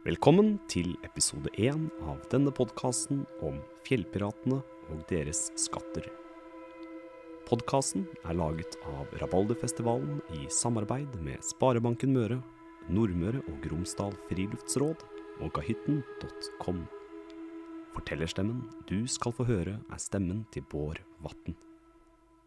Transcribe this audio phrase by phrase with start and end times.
[0.00, 4.56] Velkommen til episode én av denne podkasten om fjellpiratene
[4.88, 6.06] og deres skatter.
[7.44, 12.38] Podkasten er laget av Rabalderfestivalen i samarbeid med Sparebanken Møre,
[12.88, 15.04] Nordmøre og Romsdal Friluftsråd
[15.44, 16.80] og kahytten.com.
[17.92, 21.58] Fortellerstemmen du skal få høre, er stemmen til Bård Vatn.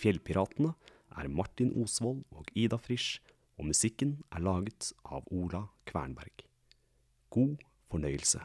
[0.00, 0.72] Fjellpiratene
[1.12, 3.20] er Martin Osvold og Ida Frisch,
[3.60, 6.48] og musikken er laget av Ola Kvernberg.
[7.34, 7.56] God
[7.90, 8.38] fornøyelse.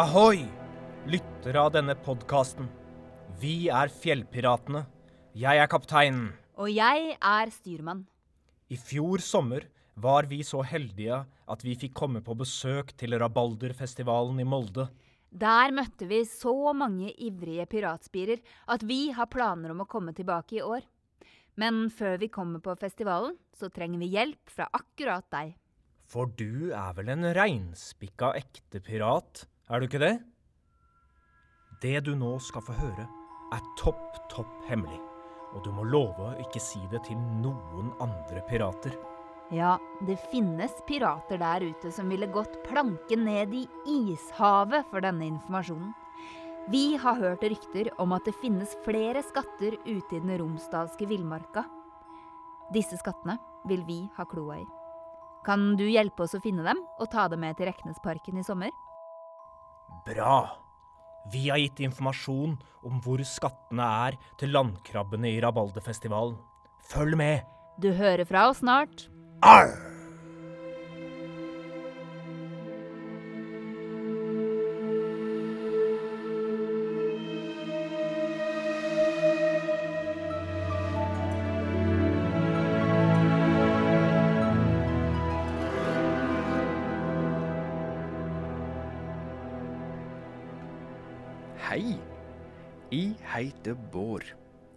[0.00, 0.46] Ahoi,
[1.06, 2.66] lyttere av denne podkasten.
[3.38, 4.88] Vi er Fjellpiratene.
[5.38, 6.32] Jeg er kapteinen.
[6.58, 8.02] Og jeg er styrmann.
[8.70, 9.62] I fjor sommer
[9.94, 14.88] var vi så heldige at vi fikk komme på besøk til Rabalderfestivalen i Molde.
[15.30, 18.40] Der møtte vi så mange ivrige piratspirer
[18.74, 20.82] at vi har planer om å komme tilbake i år.
[21.54, 25.52] Men før vi kommer på festivalen, så trenger vi hjelp fra akkurat deg.
[26.10, 30.16] For du er vel en reinspikka ekte pirat, er du ikke det?
[31.84, 33.06] Det du nå skal få høre,
[33.54, 34.98] er topp, topp hemmelig.
[35.54, 38.94] Og du må love å ikke si det til noen andre pirater.
[39.50, 45.26] Ja, det finnes pirater der ute som ville gått planken ned i ishavet for denne
[45.26, 45.90] informasjonen.
[46.70, 51.64] Vi har hørt rykter om at det finnes flere skatter ute i den romsdalske villmarka.
[52.70, 54.66] Disse skattene vil vi ha kloa i.
[55.42, 58.70] Kan du hjelpe oss å finne dem og ta dem med til Reknesparken i sommer?
[60.06, 60.44] Bra!
[61.28, 66.38] Vi har gitt informasjon om hvor skattene er til landkrabbene i Rabalderfestivalen.
[66.90, 67.44] Følg med!
[67.80, 69.06] Du hører fra oss snart.
[69.46, 69.99] Arr!
[91.70, 91.92] Hei,
[92.90, 94.24] jeg heter Bård,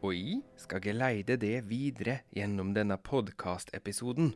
[0.06, 4.28] og jeg skal geleide det videre gjennom denne podkastepisoden.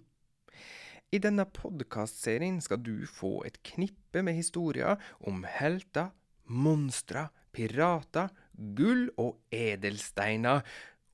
[1.13, 6.07] I denne podkastserien skal du få et knippe med historier om helter,
[6.49, 8.33] monstre, pirater,
[8.79, 10.63] gull og edelsteiner,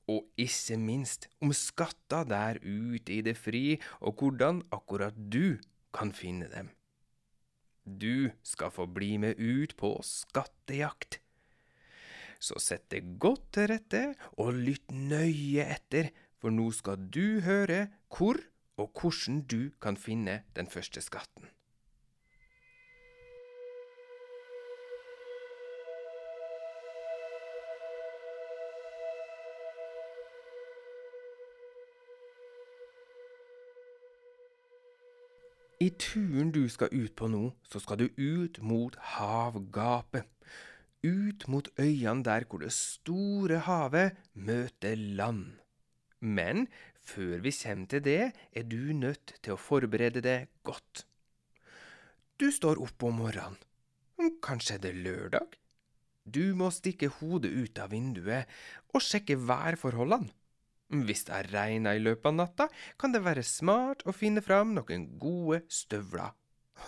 [0.08, 5.58] og ikke minst om skatter der ute i det fri, og hvordan akkurat du
[5.92, 6.72] kan finne dem.
[7.84, 11.20] Du skal få bli med ut på skattejakt.
[12.44, 14.02] Så sett deg godt til rette
[14.42, 18.40] og lytt nøye etter, for nå skal du høre hvor
[18.76, 21.48] og hvordan du kan finne den første skatten.
[35.80, 40.24] I turen du skal ut på nå, så skal du ut mot havgapet.
[41.04, 45.58] Ut mot øyene der hvor det store havet møter land.
[46.20, 46.68] Men
[47.04, 51.04] før vi kommer til det, er du nødt til å forberede deg godt.
[52.40, 53.60] Du står opp om morgenen.
[54.42, 55.58] Kanskje det er lørdag?
[56.24, 58.48] Du må stikke hodet ut av vinduet
[58.94, 60.32] og sjekke værforholdene.
[61.04, 62.68] Hvis det regna i løpet av natta,
[63.00, 66.32] kan det være smart å finne fram noen gode støvler.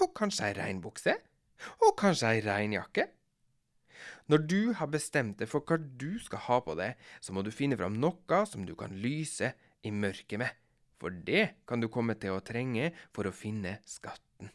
[0.01, 1.17] Og kanskje ei regnbukse?
[1.83, 3.09] Og kanskje ei regnjakke?
[4.31, 7.53] Når du har bestemt deg for hva du skal ha på deg, så må du
[7.55, 9.53] finne fram noe som du kan lyse
[9.87, 10.53] i mørket med,
[11.01, 14.51] for det kan du komme til å trenge for å finne skatten.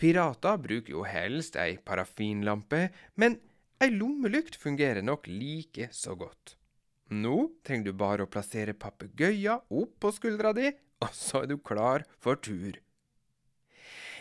[0.00, 2.88] Pirater bruker jo helst ei parafinlampe,
[3.20, 3.36] men
[3.80, 6.56] ei lommelykt fungerer nok like så godt.
[7.10, 10.70] Nå trenger du bare å plassere papegøyen opp på skuldra di,
[11.02, 12.78] og så er du klar for tur.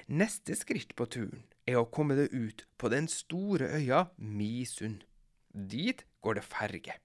[0.09, 5.05] Neste skritt på turen er å komme deg ut på den store øya Misund.
[5.53, 6.97] Dit går det ferge.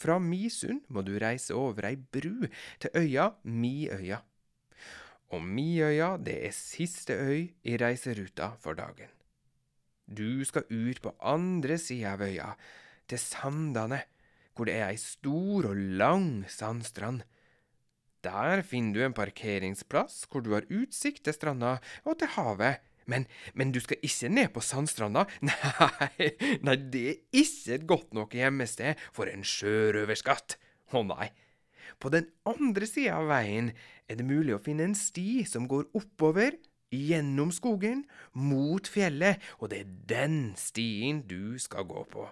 [0.00, 2.48] Fra Misund må du reise over ei bru
[2.80, 4.22] til øya Miøya.
[5.30, 9.10] Og Miøya det er siste øy i reiseruta for dagen.
[10.10, 12.54] Du skal ut på andre sida av øya,
[13.06, 14.00] til Sandane,
[14.54, 17.22] hvor det er ei stor og lang sandstrand.
[18.24, 22.82] Der finner du en parkeringsplass hvor du har utsikt til stranda og til havet.
[23.10, 23.26] Men,
[23.58, 25.26] men du skal ikke ned på sandstranda.
[25.50, 26.30] Nei,
[26.62, 30.58] nei, det er ikke et godt nok gjemmested for en sjørøverskatt.
[30.94, 31.28] Å nei.
[32.00, 33.70] På den andre sida av veien
[34.10, 36.56] er det mulig å finne en sti som går oppover,
[36.90, 38.02] gjennom skogen,
[38.34, 42.26] mot fjellet, og det er den stien du skal gå på.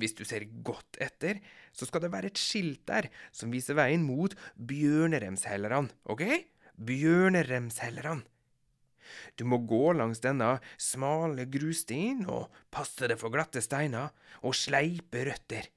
[0.00, 1.38] Hvis du ser godt etter,
[1.72, 6.24] så skal det være et skilt der som viser veien mot bjørneremshellerne, ok?
[6.88, 8.24] Bjørneremshellerne.
[9.36, 14.12] Du må gå langs denne smale grusstien og passe deg for glatte steiner
[14.42, 15.68] og sleipe røtter.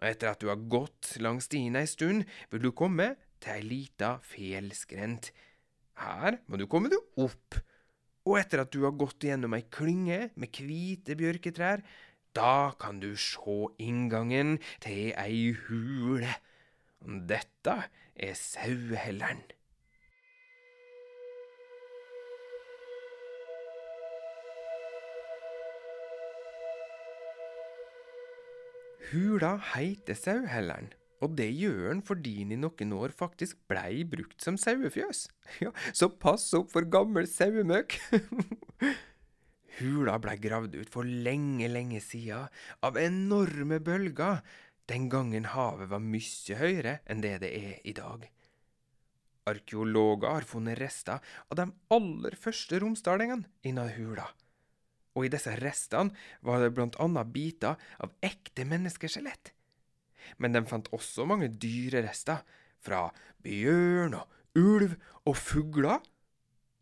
[0.00, 3.66] Og etter at du har gått langs stien ei stund, vil du komme til ei
[3.66, 5.30] lita fjellskrent.
[6.00, 7.60] Her må du komme deg opp,
[8.24, 11.84] og etter at du har gått gjennom ei klynge med hvite bjørketrær,
[12.34, 16.32] da kan du sjå inngangen til ei hule.
[17.04, 17.76] Dette
[18.14, 19.44] er sauehelleren.
[29.14, 30.88] Hula heiter Sauhelleren,
[31.22, 35.28] og det gjør den fordi den i noen år faktisk blei brukt som sauefjøs.
[35.62, 37.94] Ja, så pass opp for gammel sauemøkk!
[39.78, 42.48] Hula blei gravd ut for lenge, lenge sida,
[42.82, 44.42] av enorme bølger,
[44.90, 48.26] den gangen havet var mye høyere enn det det er i dag.
[49.46, 54.26] Arkeologer har funnet rester av de aller første romsdalingene innan hula
[55.14, 56.14] og i disse restene
[56.44, 59.52] var det blant annet biter av ekte menneskeskjelett.
[60.38, 62.42] Men de fant også mange dyrerester,
[62.84, 63.06] fra
[63.44, 64.92] bjørn og ulv
[65.24, 66.02] og fugler.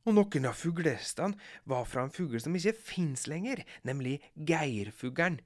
[0.02, 1.38] Og noen av fuglerestene
[1.70, 5.38] var fra en fugl som ikke finnes lenger, nemlig geirfuglen.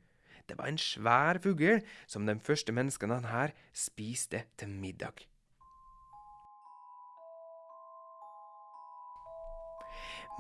[0.49, 5.27] Det var en svær fugl som de første menneskene her spiste til middag.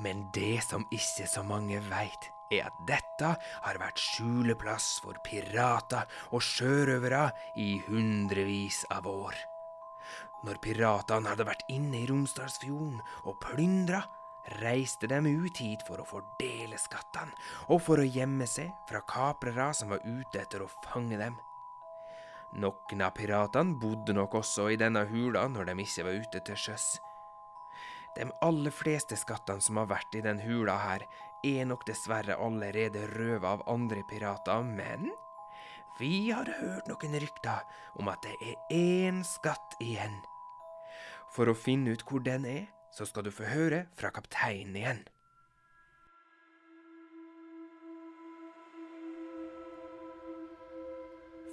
[0.00, 3.32] Men det som ikke så mange veit, er at dette
[3.64, 7.28] har vært skjuleplass for pirater og sjørøvere
[7.62, 9.36] i hundrevis av år.
[10.46, 14.04] Når piratene hadde vært inne i Romsdalsfjorden og plyndra,
[14.60, 17.34] reiste de ut hit for å fordele skattene,
[17.72, 21.34] og for å gjemme seg fra kaprere som var ute etter å fange dem.
[22.62, 26.62] Noen av piratene bodde nok også i denne hula når de ikke var ute til
[26.66, 26.86] sjøs.
[28.16, 31.02] De aller fleste skattene som har vært i den hula her,
[31.44, 35.10] er nok dessverre allerede røvet av andre pirater, men
[36.00, 37.64] vi har hørt noen rykter
[38.00, 40.16] om at det er én skatt igjen.
[41.32, 42.64] For å finne ut hvor den er,
[42.96, 45.02] så skal du få høre fra kapteinen igjen.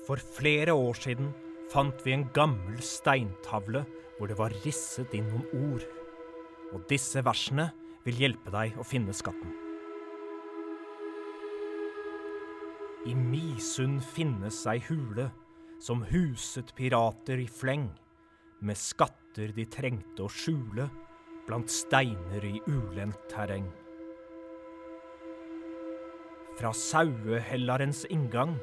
[0.08, 1.32] For flere år siden
[1.72, 3.84] fant vi en gammel steintavle
[4.18, 6.03] hvor det var risset inn noen ord.
[6.74, 7.70] Og disse versene
[8.04, 9.54] vil hjelpe deg å finne skatten.
[13.04, 15.28] I Misund finnes ei hule
[15.84, 17.90] som huset pirater i fleng,
[18.64, 20.88] med skatter de trengte å skjule
[21.44, 23.68] blant steiner i ulendt terreng.
[26.56, 28.56] Fra sauehellarens inngang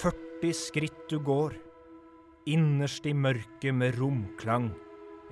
[0.00, 1.58] 40 skritt du går,
[2.48, 4.70] innerst i mørket med romklang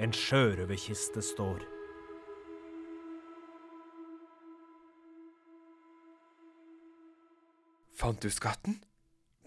[0.03, 1.74] en sjørøverkiste står.
[7.95, 8.81] Fant du skatten?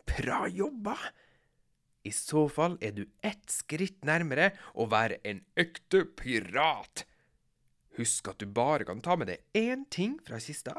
[0.08, 0.96] Bra jobba!
[2.08, 7.04] I så fall er du ett skritt nærmere å være en ekte pirat.
[7.98, 10.78] Husk at du bare kan ta med deg én ting fra kista,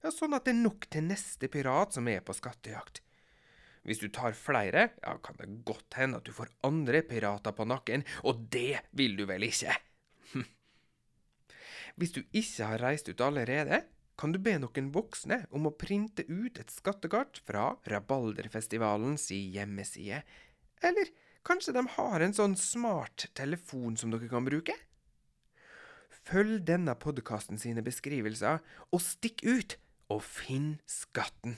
[0.00, 3.02] ja, sånn at det er nok til neste pirat som er på skattejakt.
[3.84, 7.68] Hvis du tar flere, ja, kan det godt hende at du får andre pirater på
[7.68, 9.76] nakken, og det vil du vel ikke?
[12.00, 13.82] Hvis du ikke har reist ut allerede,
[14.20, 20.20] kan du be noen voksne om å printe ut et skattekart fra Rabalderfestivalens hjemmeside.
[20.84, 21.08] Eller
[21.46, 24.76] kanskje de har en sånn smart telefon som dere kan bruke?
[26.28, 28.60] Følg denne podkasten sine beskrivelser,
[28.92, 29.78] og stikk ut
[30.12, 31.56] og finn skatten.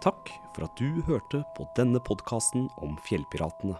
[0.00, 3.74] Takk for at du hørte på denne podkasten om fjellpiratene.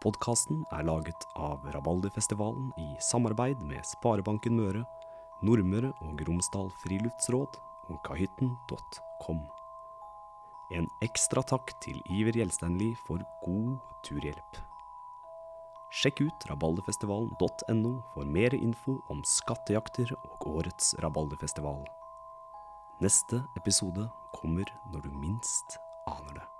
[0.00, 4.84] Podkasten er laget av Rabalderfestivalen i samarbeid med Sparebanken Møre,
[5.42, 7.58] Nordmøre og Romsdal Friluftsråd
[7.90, 9.42] og kahytten.com.
[10.78, 14.64] En ekstra takk til Iver Gjelsteinli for god turhjelp.
[15.90, 21.82] Sjekk ut rabalderfestivalen.no for mer info om skattejakter og årets rabalderfestival.
[23.00, 26.59] Neste episode kommer når du minst aner det.